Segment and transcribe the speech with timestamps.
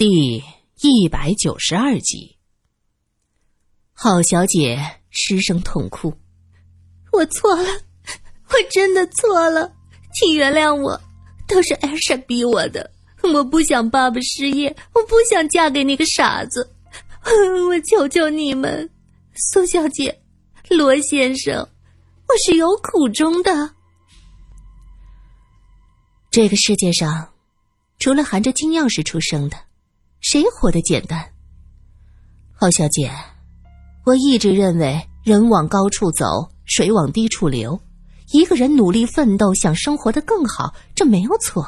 [0.00, 0.42] 第
[0.80, 2.38] 一百九十二集，
[3.92, 4.78] 郝小姐
[5.10, 6.10] 失声痛哭
[7.12, 7.68] ：“我错了，
[8.48, 9.70] 我真的错了，
[10.14, 10.98] 请原谅我，
[11.46, 12.90] 都是艾莎逼我的。
[13.22, 16.66] 我不想爸爸失业，我不想嫁给那个傻子。
[17.68, 18.88] 我求求你们，
[19.52, 20.18] 苏小姐，
[20.70, 21.58] 罗先生，
[22.26, 23.74] 我是有苦衷的。
[26.30, 27.28] 这个世界上。”
[28.00, 29.58] 除了含着金钥匙出生的，
[30.20, 31.24] 谁活得简单？
[32.52, 33.10] 郝小姐，
[34.04, 36.26] 我一直认为人往高处走，
[36.66, 37.80] 水往低处流。
[38.32, 41.66] 一个人努力奋斗，想生活的更好，这没有错。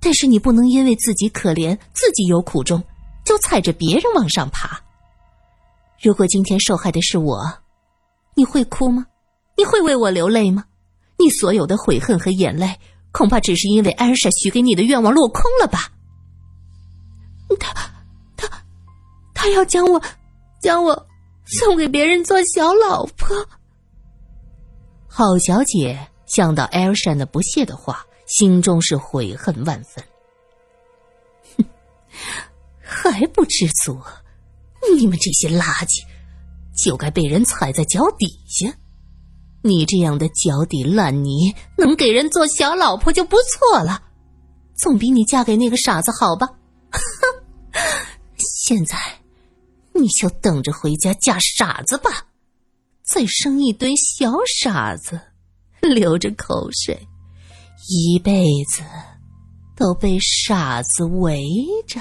[0.00, 2.82] 但是你不能因为自己可怜，自己有苦衷，
[3.24, 4.80] 就踩着别人往上爬。
[6.00, 7.44] 如果今天受害的是我，
[8.36, 9.04] 你会哭吗？
[9.56, 10.64] 你会为我流泪吗？
[11.18, 12.78] 你所有的悔恨和眼泪。
[13.10, 15.90] 恐怕只是因为艾莎许给你的愿望落空了吧？
[17.56, 17.72] 他，
[18.36, 18.48] 他，
[19.34, 20.02] 他要将我，
[20.60, 21.06] 将我
[21.44, 23.28] 送给别人做小老婆。
[25.06, 30.04] 郝小姐想到艾尔莎的不屑的话，心中是悔恨万分。
[31.56, 31.64] 哼，
[32.80, 33.98] 还不知足？
[34.96, 36.04] 你们这些垃圾，
[36.76, 38.72] 就该被人踩在脚底下。
[39.62, 44.02] 你这样的脚底烂泥，能给人做小老婆就不错了，
[44.76, 46.46] 总比你嫁给那个傻子好吧？
[46.92, 47.00] 哈
[48.46, 48.96] 现在，
[49.94, 52.26] 你就等着回家嫁傻子吧，
[53.02, 55.20] 再生一堆小傻子，
[55.80, 57.08] 流着口水，
[57.88, 58.82] 一辈子
[59.76, 61.44] 都被傻子围
[61.86, 62.00] 着，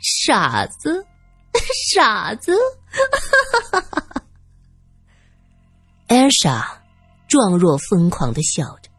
[0.00, 1.04] 傻子，
[1.92, 3.00] 傻子，哈
[3.70, 4.22] 哈哈哈哈
[6.08, 6.76] 艾莎。
[7.28, 8.90] 状若疯狂的笑着，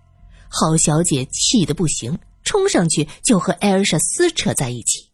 [0.48, 5.11] 郝小姐气得不行，冲上去就和艾尔莎撕扯在一起。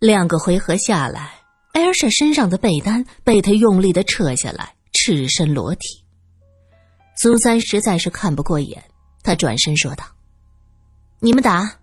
[0.00, 1.30] 两个回合下来，
[1.74, 6.02] 艾尔莎身上的被单被他用力的扯下来，赤身裸体。
[7.16, 8.82] 苏三实在是看不过眼，
[9.22, 10.04] 他转身说道
[11.20, 11.76] ：“你们打，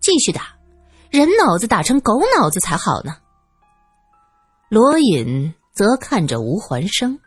[0.00, 0.56] 继续打，
[1.10, 3.14] 人脑子打成狗脑子才好呢。”
[4.70, 7.18] 罗隐则看着吴环生。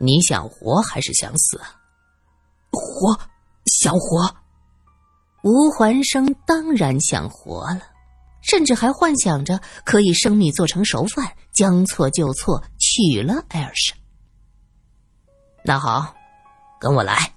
[0.00, 1.60] 你想活还是想死？
[2.70, 3.20] 活，
[3.66, 4.34] 想活。
[5.42, 7.82] 吴环生当然想活了，
[8.46, 13.94] 甚至还幻想着可以生米做成熟饭，将错就错，娶了艾尔莎。
[15.64, 16.14] 那好，
[16.80, 17.34] 跟我来。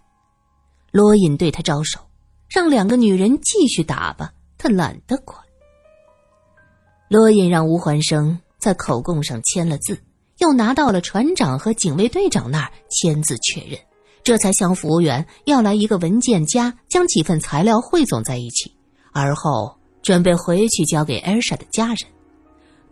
[0.92, 2.00] 罗隐对他招手，
[2.48, 5.38] 让两个女人继续打吧，他懒得管。
[7.10, 10.00] 罗隐让吴环生在口供上签了字。
[10.38, 13.78] 又拿到了船长和警卫队长那儿签字确认，
[14.24, 18.74] 这才向服务员要来一个文件夹，将几份材料汇总在一起，
[19.12, 19.78] 而后
[20.10, 21.98] 准备回去交给艾尔莎的家人。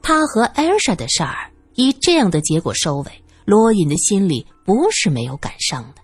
[0.03, 3.11] 他和艾尔莎的事儿以这样的结果收尾，
[3.43, 6.01] 罗隐的心里不是没有感伤的。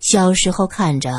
[0.00, 1.12] 小时候看着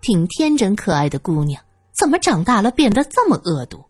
[0.00, 1.60] 挺天真可爱的姑娘，
[1.92, 3.84] 怎么长大了变得这么恶毒？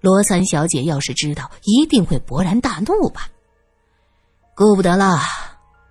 [0.00, 3.28] 罗三小姐要是知道，一定会勃然大怒吧。
[4.56, 5.20] 顾不得了，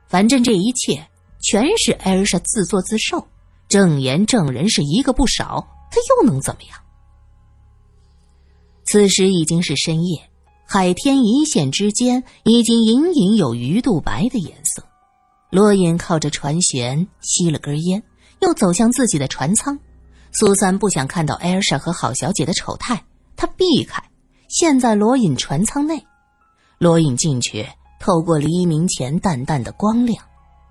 [0.09, 1.07] 反正这一切
[1.39, 3.25] 全是艾尔莎自作自受，
[3.69, 6.77] 证言证人是一个不少，她又能怎么样？
[8.91, 10.21] 此时已经是深夜，
[10.65, 14.83] 海天一线之间已经隐隐有鱼肚白的颜色。
[15.49, 18.03] 罗隐靠着船舷吸了根烟，
[18.41, 19.79] 又走向自己的船舱。
[20.33, 23.01] 苏三不想看到艾尔莎和郝小姐的丑态，
[23.37, 24.03] 他避开。
[24.49, 26.05] 现在罗隐船舱内，
[26.77, 27.65] 罗隐进去。
[27.97, 30.21] 透过黎明前淡淡的光亮，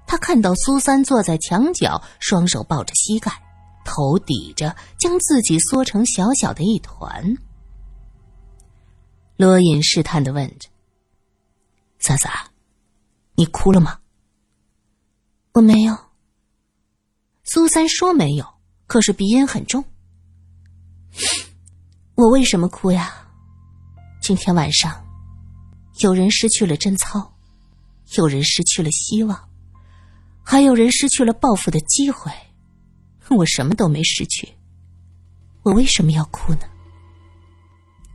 [0.06, 3.32] 他看到苏三坐在墙角，双手抱着膝盖，
[3.82, 7.34] 头抵着，将自己缩成小小的一团。
[9.40, 10.68] 罗隐试探的问着
[11.98, 12.50] ：“萨萨，
[13.36, 13.98] 你哭了吗
[15.54, 15.96] ？”“我没有。”
[17.44, 18.46] 苏三说没有，
[18.86, 19.82] 可是鼻音很重。
[22.16, 23.14] 我为什么哭呀？
[24.20, 25.02] 今天晚上。
[26.00, 27.34] 有人失去了贞操，
[28.18, 29.48] 有人失去了希望，
[30.44, 32.30] 还有人失去了报复的机会。
[33.30, 34.46] 我什么都没失去，
[35.62, 36.60] 我为什么要哭呢？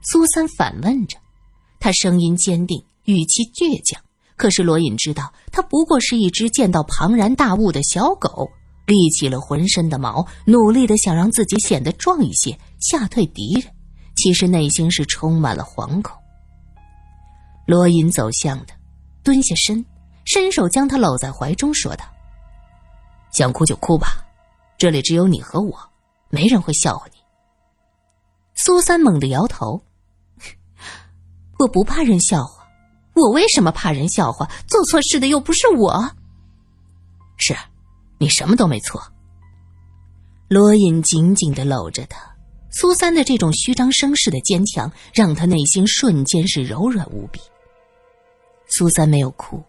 [0.06, 1.18] 苏三反问着，
[1.80, 4.00] 他声音坚定，语气倔强。
[4.36, 8.48] 可是罗隐知道，他不过是一只见到庞然大物的小狗，
[8.86, 13.64] 立起了浑身的毛，努力的想让自己显得壮一些，吓退敌人。
[14.16, 16.16] 其实内心是充满了惶恐。
[17.66, 18.76] 罗隐走向他，
[19.24, 19.84] 蹲下身，
[20.26, 22.06] 伸手将他搂在怀中，说道
[23.34, 24.24] ：“想哭就哭吧，
[24.78, 25.78] 这里只有你和我，
[26.30, 27.18] 没人会笑话你。”
[28.56, 29.82] 苏三猛地摇头
[31.58, 32.68] ：“我不怕人笑话，
[33.14, 34.50] 我为什么怕人笑话？
[34.68, 36.12] 做错事的又不是我。
[37.38, 37.56] 是，
[38.18, 39.02] 你什么都没错。”
[40.48, 42.20] 罗隐紧紧的搂着他，
[42.72, 47.40] 苏三的这种虚张声势的坚强，让他内心瞬间是柔软无比。
[48.68, 49.64] 苏三没有哭，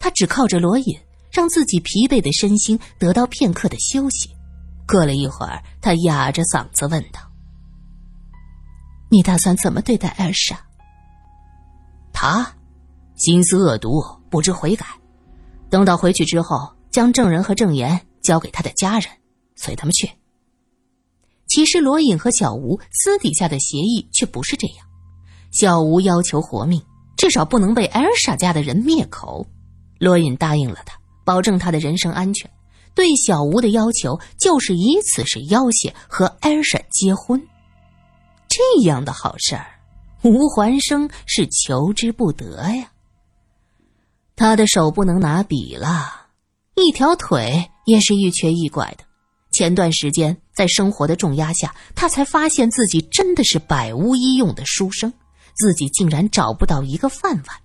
[0.00, 0.98] 他只靠着罗隐，
[1.30, 4.28] 让自己疲惫的身心得到片刻的休息。
[4.86, 7.20] 过了一会儿，他哑着嗓子问道
[9.10, 10.58] ：“你打算怎么对待艾莎？”
[12.20, 12.52] 他
[13.14, 14.84] 心思恶毒，不知悔改。
[15.70, 19.08] 等到回去之后，将证人和证言交给他的家人。
[19.54, 20.10] 随他们去。
[21.46, 24.78] 其实罗隐和小吴私底下的协议却不是这样。
[25.52, 26.82] 小吴要求活命，
[27.16, 29.46] 至少不能被艾尔莎家的人灭口。
[30.00, 32.50] 罗隐答应了他，保证他的人身安全。
[32.96, 37.40] 对小吴的要求就是以此是要挟和艾尔莎结婚。
[38.48, 39.77] 这样的好事儿，
[40.22, 42.90] 吴环生是求之不得呀。
[44.36, 46.26] 他的手不能拿笔了，
[46.76, 49.04] 一条腿也是一瘸一拐的。
[49.50, 55.12] 前段时间，在生活的重压下，他才发现自己真的是百无一用的书生，
[55.56, 57.56] 自己竟然找不到一个饭碗。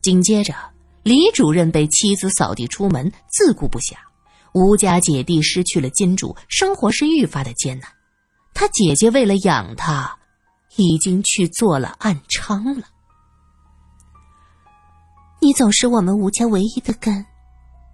[0.00, 0.54] 紧接着，
[1.02, 3.94] 李主任被妻子扫地出门，自顾不暇；
[4.54, 7.90] 吴家姐弟失去了金主，生活是愈发的艰难。
[8.54, 10.17] 他姐姐为了养他，
[10.84, 12.86] 已经去做了暗娼了。
[15.40, 17.24] 你总是我们吴家唯一的根，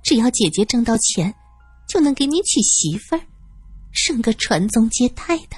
[0.02, 1.34] 只要姐姐挣到钱。
[1.86, 3.20] 就能给你娶媳妇儿，
[3.92, 5.56] 生个传宗接代的。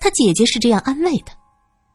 [0.00, 1.32] 他姐姐是这样安慰的，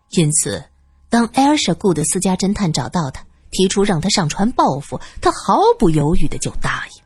[0.09, 0.61] 因此，
[1.09, 7.01] 当艾尔莎雇的私家侦探找到他，提出让他上船报复，他毫不犹豫的就答应。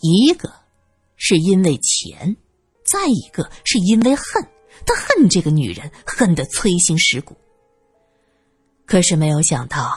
[0.00, 0.52] 一个
[1.16, 2.36] 是因为钱，
[2.84, 4.46] 再一个是因为恨，
[4.86, 7.36] 他恨这个女人，恨得摧心蚀骨。
[8.86, 9.92] 可是没有想到，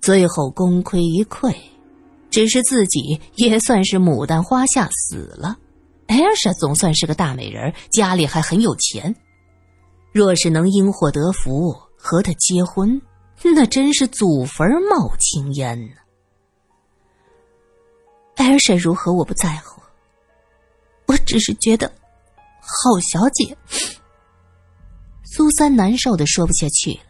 [0.00, 1.54] 最后功亏一篑。
[2.28, 5.56] 只是自己也算是牡丹花下死了，
[6.06, 9.14] 艾尔莎总算是个大美人，家里还很有钱。
[10.12, 13.00] 若是能因祸得福和他结婚，
[13.42, 15.94] 那真是祖坟冒青烟呢。
[18.34, 19.80] 艾尔莎如何我不在乎，
[21.06, 21.90] 我只是觉得，
[22.60, 23.56] 好小姐。
[25.36, 27.00] 苏三难受的说不下去了。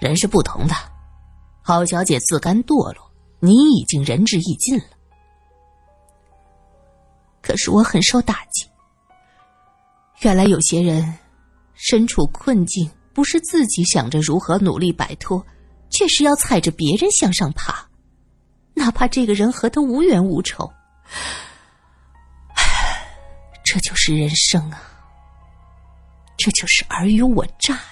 [0.00, 0.74] 人是不同的，
[1.62, 3.08] 郝小姐自甘堕落。
[3.38, 4.84] 你已经仁至义尽了，
[7.40, 8.68] 可是我很受打击。
[10.22, 11.16] 原来有些人
[11.74, 15.46] 身处困境，不是自己想着如何努力摆脱，
[15.88, 17.88] 却是要踩着别人向上爬，
[18.74, 20.68] 哪怕这个人和他无冤无仇。
[23.64, 24.89] 这就是人生啊！
[26.42, 27.84] 这就是尔虞我诈呀！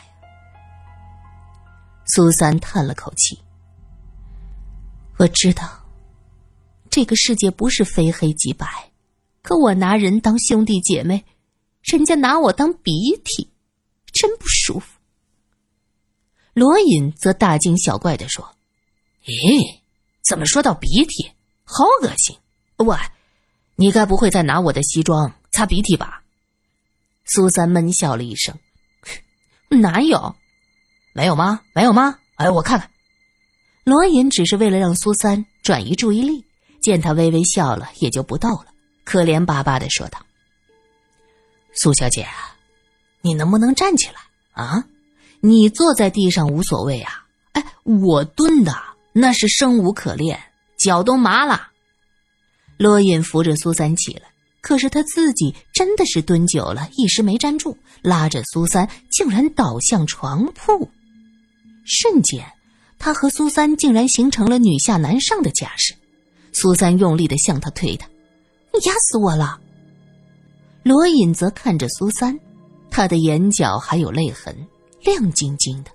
[2.06, 3.38] 苏三叹了口气。
[5.18, 5.84] 我知道，
[6.88, 8.66] 这个世界不是非黑即白，
[9.42, 11.26] 可我拿人当兄弟姐妹，
[11.82, 12.90] 人家拿我当鼻
[13.22, 13.50] 涕，
[14.14, 14.98] 真不舒服。
[16.54, 18.56] 罗隐则大惊小怪的说
[19.28, 19.80] ：“咦，
[20.26, 21.32] 怎么说到鼻涕？
[21.64, 22.34] 好恶心！
[22.76, 22.96] 喂，
[23.76, 26.18] 你该不会在拿我的西装擦鼻涕吧？”
[27.28, 28.58] 苏三闷笑了一声
[29.69, 30.34] ：“哪有？
[31.12, 31.60] 没有吗？
[31.74, 32.19] 没有吗？
[32.36, 32.91] 哎，我看看。”
[33.84, 36.44] 罗隐只是为了让苏三转移注意力，
[36.81, 38.67] 见他微微笑了，也就不逗了，
[39.05, 40.19] 可怜巴巴的说道
[41.74, 42.26] ：“苏小姐，
[43.20, 44.20] 你能不能站起来
[44.53, 44.84] 啊？
[45.41, 48.74] 你坐在地上无所谓啊，哎，我蹲的
[49.12, 50.41] 那是生无可恋，
[50.79, 51.69] 脚都麻了。”
[52.79, 54.28] 罗隐扶着苏三起来，
[54.60, 60.88] 可是他自己真的是蹲久了，一时没站住，拉着苏三竟然倒向床铺，
[61.84, 62.44] 瞬间。
[62.98, 65.94] 他和苏三竟然形成了女下男上的架势，
[66.53, 68.08] 苏三用力的向他推他，
[68.74, 69.60] 你压死我了。
[70.82, 72.36] 罗隐则看着苏三，
[72.91, 74.67] 他的眼角还有泪痕，
[75.05, 75.91] 亮晶晶的。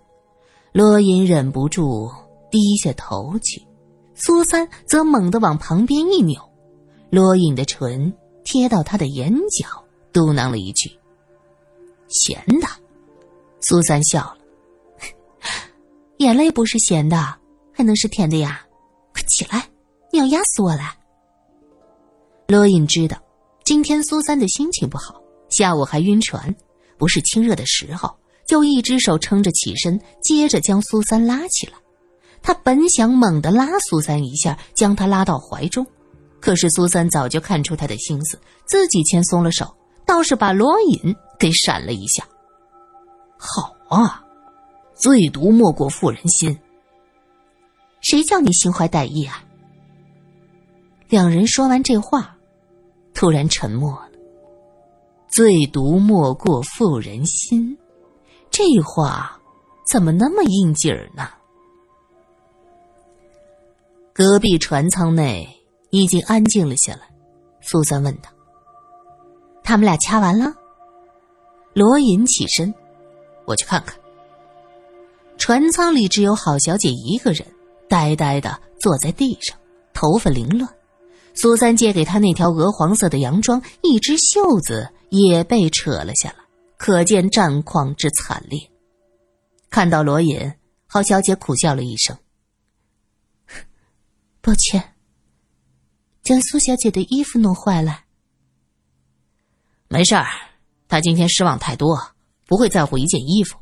[0.72, 2.10] 罗隐忍不住
[2.50, 3.62] 低下头去，
[4.15, 6.41] 苏三则猛地往旁边一扭，
[7.10, 9.67] 罗隐的唇贴到他的眼角，
[10.12, 10.91] 嘟囔了一句
[12.09, 12.67] ：“咸的。”
[13.62, 14.38] 苏三笑了。
[16.17, 17.35] 眼泪不是咸的，
[17.73, 18.62] 还能是甜的呀？
[19.13, 19.69] 快起来，
[20.12, 20.93] 你要压死我了！
[22.47, 23.17] 罗隐知道，
[23.63, 26.53] 今天苏三的心情不好，下午还晕船，
[26.97, 28.13] 不是亲热的时候，
[28.47, 31.73] 就一只手撑着起身，接着将苏三拉起来。
[32.41, 35.85] 他本想猛地拉苏三一下，将他拉到怀中，
[36.43, 39.73] 可是苏三早就看出他的心思，自己先松了手，
[40.05, 42.21] 倒是把罗隐给闪了一下。
[43.38, 44.21] 好啊，
[44.93, 46.59] 最毒莫过妇人心。
[48.01, 49.41] 谁叫你心怀歹意啊？
[51.07, 52.35] 两人说完这话，
[53.13, 54.09] 突然沉默了。
[55.29, 57.77] 最毒莫过妇人心，
[58.51, 59.39] 这话
[59.88, 61.29] 怎么那么应景儿呢？
[64.12, 65.47] 隔壁船舱内
[65.93, 67.01] 已经安静了下来。
[67.62, 68.29] 苏三问道
[69.63, 70.51] ：“他们俩掐完了？”
[71.73, 72.73] 罗隐起身
[73.45, 73.95] ：“我去看看。”
[75.38, 77.45] 船舱里只有郝小姐一个人，
[77.88, 79.55] 呆呆的坐在地上，
[79.93, 80.67] 头发凌乱。
[81.35, 86.35] 苏三借给她那条鹅黄色的洋装，一只袖子也被扯了下来，
[86.77, 88.59] 可见战况之惨烈。
[89.69, 90.53] 看到罗隐，
[90.88, 92.17] 郝小姐苦笑了一声。
[94.41, 94.92] 抱歉，
[96.24, 98.06] 将苏小姐的衣服弄坏了。
[99.89, 100.25] 没事儿，
[100.88, 102.15] 她今天失望太多，
[102.48, 103.60] 不会在乎一件衣服。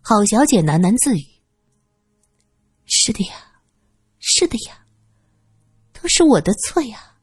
[0.00, 1.24] 郝小姐喃喃自语
[2.86, 3.34] ：“是的呀，
[4.18, 4.84] 是的呀，
[5.92, 7.16] 都是我的错呀。”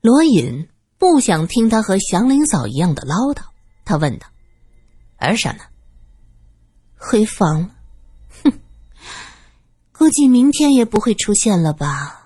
[0.00, 3.42] 罗隐不想听他和祥林嫂一样的唠叨，
[3.84, 4.26] 他问道
[5.18, 5.64] ：“儿啥呢？”
[6.96, 7.74] 回房了。
[9.92, 12.17] 估计明天也不会出现了吧？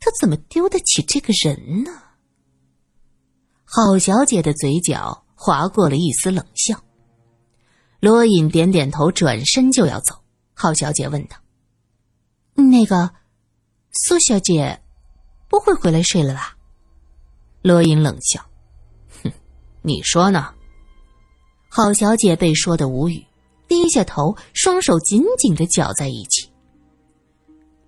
[0.00, 1.90] 他怎么丢得起这个人呢？
[3.64, 6.82] 郝小姐的嘴角划过了一丝冷笑。
[8.00, 10.14] 罗隐点点头，转身就要走。
[10.54, 11.36] 郝小姐问道
[12.54, 13.10] ：“那个
[13.92, 14.80] 苏小姐
[15.48, 16.56] 不会回来睡了吧？”
[17.60, 18.40] 罗隐冷笑
[19.22, 19.32] ：“哼，
[19.82, 20.54] 你说呢？”
[21.68, 23.26] 郝小姐被说的无语，
[23.68, 26.50] 低下头，双手紧紧的绞在一起。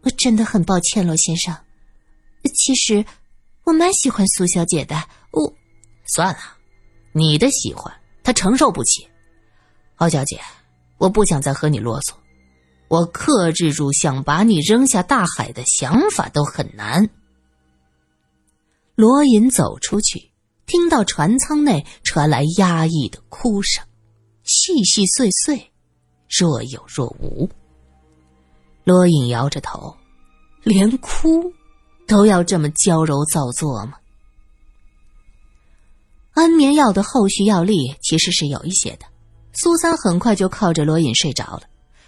[0.03, 1.57] 我真的很抱歉，罗先生。
[2.49, 3.05] 其实
[3.65, 4.97] 我蛮喜欢苏小姐的。
[5.33, 5.53] 我
[6.07, 6.41] 算了，
[7.13, 9.07] 你的喜欢她承受不起。
[9.95, 10.41] 郝小姐，
[10.99, 12.13] 我不想再和你啰嗦。
[12.89, 17.09] 我克制住想把你扔下大海的想法都很难。
[18.97, 20.33] 罗隐走出去，
[20.67, 23.85] 听到船舱内传来压抑的哭声，
[24.43, 25.71] 细细碎碎，
[26.29, 27.49] 若有若无。
[28.83, 29.97] 罗隐摇着头，
[30.65, 31.53] 连哭
[32.11, 33.93] 都要这么娇柔造作吗？
[36.33, 39.07] 安眠药的后续药力其实是有一些的。
[39.53, 41.63] 苏三很快就靠着罗隐睡着了，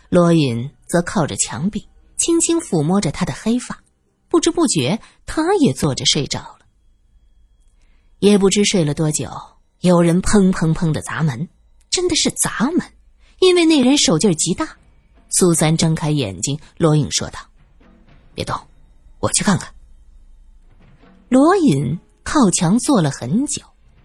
[0.08, 3.78] 罗隐则靠着墙壁，轻轻抚摸着他的黑发，
[4.28, 6.66] 不知不觉他也坐着睡着了。
[8.18, 9.30] 也不知睡了多久，
[9.82, 11.48] 有人砰砰砰的砸门，
[11.90, 12.84] 真的是砸门，
[13.38, 14.68] 因为那人手劲极大。
[15.30, 17.38] 苏三睁开眼睛，罗隐说道
[18.34, 18.60] ：“别动，
[19.20, 19.72] 我去看看。”
[21.32, 23.62] 罗隐靠墙坐了很久，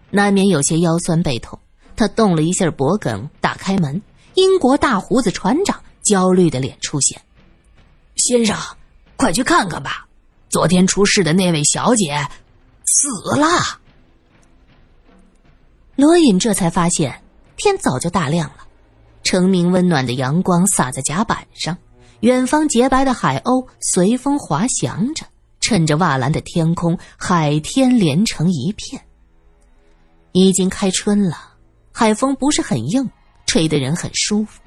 [0.08, 1.58] 难免有些腰酸背痛。
[1.94, 4.00] 他动了一下脖梗，打开门，
[4.32, 7.20] 英国大胡子船长焦虑的脸出现
[8.16, 8.56] ：“先生，
[9.18, 10.06] 快去看看吧，
[10.48, 12.16] 昨天出事的那位小姐
[12.86, 13.78] 死了。”
[15.96, 17.22] 罗隐这才发现，
[17.58, 18.66] 天早就大亮了。
[19.22, 21.76] 澄明温暖的阳光洒在甲板上，
[22.20, 25.26] 远方洁白的海鸥随风滑翔着，
[25.68, 29.04] 趁着瓦蓝的天空，海天连成一片。
[30.32, 31.36] 已经开春了，
[31.92, 33.06] 海风不是很硬，
[33.44, 34.62] 吹得人很舒服。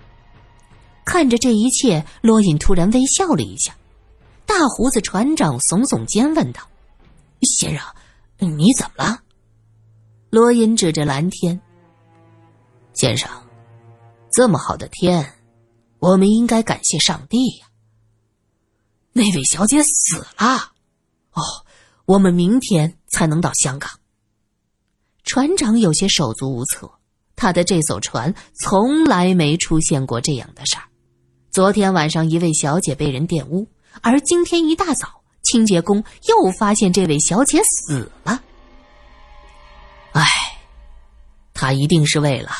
[1.03, 3.75] 看着这一切，罗隐突然微笑了一下。
[4.46, 6.62] 大胡子船长耸耸肩问道
[7.41, 7.84] ：“先生，
[8.38, 9.22] 你怎么了？”
[10.29, 11.60] 罗隐指着蓝天
[12.93, 13.27] ：“先生。”
[14.29, 15.34] 这么好的天，
[15.98, 17.65] 我们应该感谢上帝呀。
[19.13, 20.70] 那位小姐死了，
[21.33, 21.41] 哦，
[22.05, 23.91] 我们明天才能到香港。
[25.23, 27.00] 船长有些手足无措，
[27.35, 30.83] 他的这艘船从来没出现过这样的事儿。
[31.51, 33.67] 昨天晚上一位小姐被人玷污，
[34.01, 38.41] 而今天一大早，清洁工又发现这位小姐死了。
[40.13, 40.25] 唉，
[41.53, 42.51] 他一定是为了。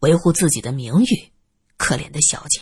[0.00, 1.32] 维护自己的名誉，
[1.76, 2.60] 可怜的小姐。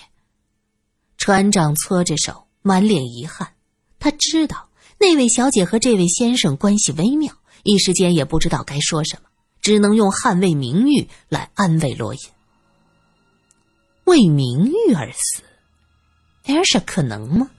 [1.18, 3.54] 船长搓着手，满脸遗憾。
[3.98, 4.68] 他知道
[4.98, 9.28] 那位小姐和这位先生关系微妙，一时间也不知道该说什么，
[9.60, 12.20] 只能用捍卫名誉来安慰罗隐。
[14.04, 15.42] 为名誉而死，
[16.44, 17.50] 艾尔莎可能吗？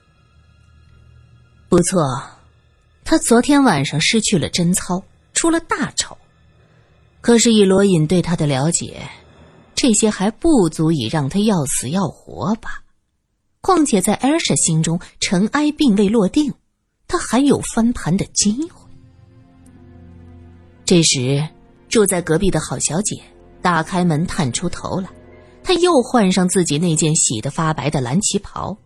[1.68, 2.02] 不错，
[3.04, 5.02] 他昨天晚上失去了贞操，
[5.32, 6.16] 出了大丑。
[7.20, 9.08] 可是以罗隐对他的了解。
[9.74, 12.82] 这些还不足以让他要死要活吧？
[13.60, 16.54] 况且在艾尔莎心中，尘埃并未落定，
[17.08, 18.88] 他还有翻盘的机会。
[20.84, 21.48] 这时，
[21.88, 23.20] 住在隔壁的好小姐
[23.60, 25.08] 打开门探出头来，
[25.62, 28.76] 她又换上自己那件洗得发白的蓝旗袍。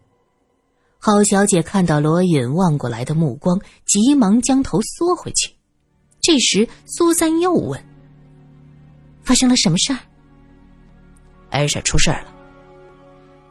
[0.98, 5.54] 好小姐看到罗隐望过来的目光，急忙将头缩回去。
[6.20, 7.82] 这时，苏三又问
[9.24, 9.98] ：“发生了什么事儿？”
[11.50, 12.32] 艾婶出事儿了，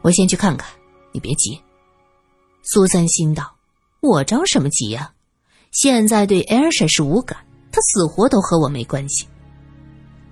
[0.02, 0.70] 我先去看看，
[1.12, 1.60] 你别急。
[2.62, 3.52] 苏三心道
[4.00, 5.12] ：“我着什么急呀？
[5.72, 7.38] 现在对艾尔莎是无感，
[7.70, 9.26] 她死活都和我没关系。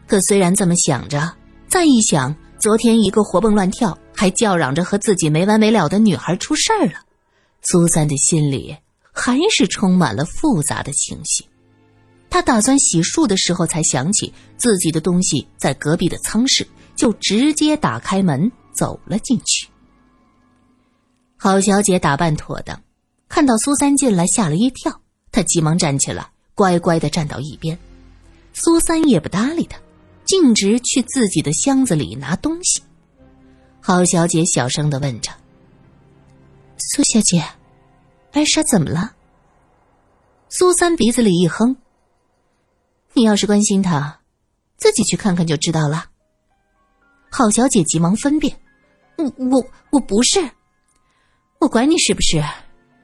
[0.07, 1.37] 可虽然这么想着，
[1.69, 6.95] 再一想，昨天一个活蹦乱跳，还叫嚷着和自己没完没了的女孩出事儿了。”
[7.63, 8.77] 苏三的心里
[9.13, 11.45] 还是充满了复杂的情绪。
[12.31, 19.69] 他打算洗漱的时候，才想起自己的东西在隔壁的舱室，就直接打开门走了进去。
[21.37, 22.81] 郝小姐打扮妥当，
[23.29, 25.01] 看到苏三进来，吓了一跳。
[25.31, 27.79] 他急忙站起来，乖乖的站到一边。
[28.55, 29.79] 苏三也不搭理他，
[30.25, 32.83] 径直去自己的箱子里拿东西。
[33.81, 35.31] 郝小姐小声的问着。
[36.79, 37.45] 苏小姐，
[38.33, 39.13] 艾莎怎么了？
[40.49, 41.77] 苏三鼻子里一哼
[43.13, 44.21] ：“你要是关心她，
[44.77, 46.07] 自己去看看就知道了。”
[47.31, 48.59] 郝小姐急忙分辨
[49.19, 50.41] ：“我我我不是，
[51.61, 52.43] 我管你是不是，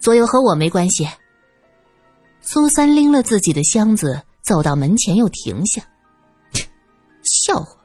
[0.05, 1.09] 左右和我没关系。”
[2.43, 5.83] 苏三拎了自己的箱子，走到门前又停下
[7.25, 7.77] ：“笑话，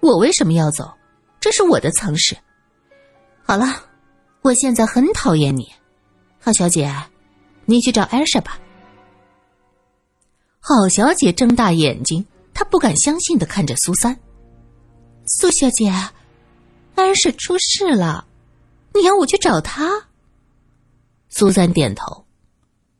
[0.00, 0.90] 我为什么要走？
[1.40, 2.36] 这是我的舱室。
[3.42, 3.84] 好了。”
[4.40, 5.68] 我现在很讨厌你，
[6.40, 6.90] 郝小姐，
[7.66, 8.58] 你去找艾莎吧。
[10.60, 12.24] 郝小姐睁大眼睛，
[12.54, 14.16] 她不敢相信的看着苏三。
[15.26, 15.92] 苏小姐，
[16.94, 18.26] 艾莎出事了，
[18.94, 20.07] 你要我去找她？
[21.30, 22.26] 苏三点头，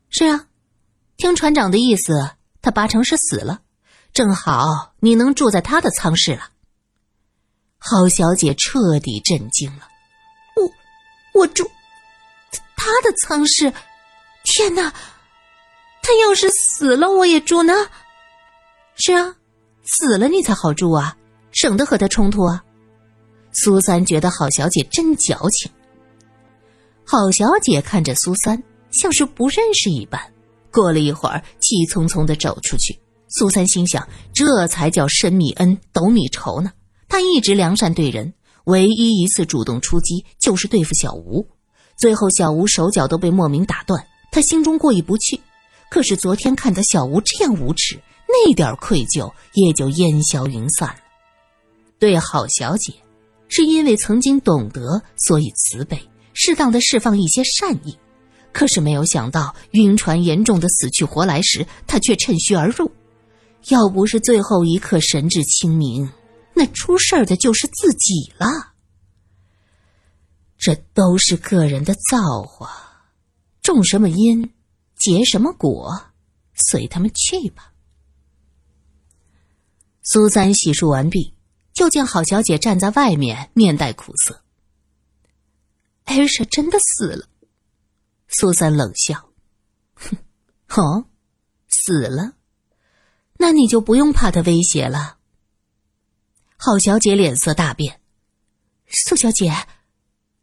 [0.09, 0.47] 是啊，
[1.17, 2.31] 听船长的意思，
[2.61, 3.61] 他八成是死了，
[4.13, 6.49] 正好你能住在他的舱室了。
[7.77, 9.87] 郝小姐彻底震惊了。
[10.55, 11.69] 我我住
[12.75, 13.73] 他的舱室，
[14.43, 14.93] 天哪！
[16.01, 17.73] 他要是死了，我也住呢。
[18.95, 19.35] 是啊，
[19.83, 21.17] 死了你才好住啊，
[21.51, 22.63] 省得和他冲突啊。
[23.51, 25.71] 苏三觉得郝小姐真矫情。
[27.11, 30.21] 郝小姐看着苏三，像是不认识一般。
[30.71, 32.99] 过了一会儿，气匆匆的走出去。
[33.29, 36.71] 苏三心想，这才叫深米恩，斗米仇呢。
[37.07, 38.31] 他一直良善对人。
[38.65, 41.47] 唯一一次主动出击，就是对付小吴，
[41.97, 45.41] 最后小吴手脚都被莫名打断，他心中过意不去。
[45.89, 50.99] 可是昨天看到小吴这样无耻，那点愧疚也就烟消云散了。
[51.97, 52.93] 对郝小姐，
[53.47, 55.99] 是因为曾经懂得，所以慈悲，
[56.33, 57.97] 适当的释放一些善意。
[58.51, 62.91] 可是没有想到晕船严重的死去活来时，他却趁虚而入。
[63.67, 66.09] 要不是最后一刻神志清明。
[66.55, 68.73] 那出事儿的就是自己了。
[70.57, 72.69] 这都是个人的造化，
[73.61, 74.51] 种什么因，
[74.97, 76.01] 结什么果，
[76.53, 77.71] 随他们去吧。
[80.03, 81.33] 苏三洗漱完毕，
[81.73, 84.41] 就见郝小姐站在外面，面带苦涩。
[86.09, 87.27] 艾莎真的死了。
[88.27, 89.29] 苏三冷笑
[89.93, 90.17] ：“哼，
[90.69, 91.05] 哦，
[91.67, 92.33] 死了，
[93.37, 95.19] 那你就不用怕他威胁了。”
[96.57, 98.01] 郝小姐脸色大变，
[98.87, 99.51] 苏小姐，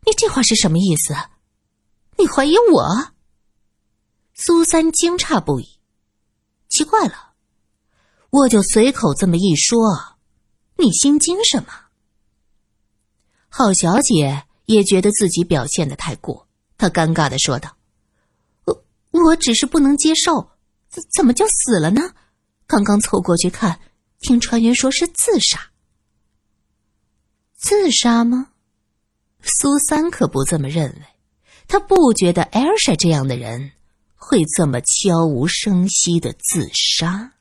[0.07, 1.15] 你这话是什么意思？
[2.17, 3.13] 你怀疑我？
[4.35, 5.81] 苏三惊诧不已，
[6.69, 7.35] 奇怪了，
[8.31, 10.17] 我就随口这么一说，
[10.77, 11.87] 你心惊什么？
[13.49, 17.77] 郝小姐也觉得自己表现的太过，他尴尬的说道
[18.67, 20.51] ：“我我只是不能接受，
[20.89, 22.13] 怎怎么就死了呢？
[22.67, 23.81] 刚刚凑过去看，
[24.21, 25.71] 听船员说是自杀。”
[27.57, 28.51] 自杀吗？
[29.43, 31.03] 苏三可不这么认为，
[31.69, 33.73] 他不觉得艾尔莎这样的人
[34.15, 37.33] 会这么悄无声息的自杀。